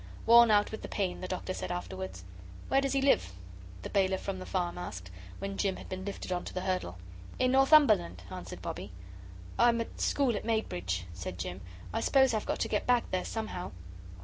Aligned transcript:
Worn 0.25 0.49
out 0.49 0.71
with 0.71 0.81
the 0.81 0.87
pain, 0.87 1.21
the 1.21 1.27
Doctor 1.27 1.53
said 1.53 1.71
afterwards. 1.71 2.23
"Where 2.69 2.81
does 2.81 2.93
he 2.93 3.03
live?" 3.03 3.31
the 3.83 3.89
bailiff 3.91 4.19
from 4.19 4.39
the 4.39 4.47
farm 4.47 4.79
asked, 4.79 5.11
when 5.37 5.57
Jim 5.57 5.75
had 5.75 5.89
been 5.89 6.05
lifted 6.05 6.31
on 6.31 6.43
to 6.45 6.55
the 6.55 6.61
hurdle. 6.61 6.97
"In 7.37 7.51
Northumberland," 7.51 8.23
answered 8.31 8.63
Bobbie. 8.63 8.93
"I'm 9.59 9.79
at 9.79 10.01
school 10.01 10.35
at 10.35 10.43
Maidbridge," 10.43 11.05
said 11.13 11.37
Jim. 11.37 11.61
"I 11.93 12.01
suppose 12.01 12.33
I've 12.33 12.47
got 12.47 12.57
to 12.61 12.67
get 12.67 12.87
back 12.87 13.11
there, 13.11 13.23
somehow." 13.25 13.73